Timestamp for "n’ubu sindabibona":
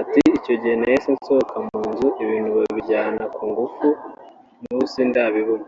4.60-5.66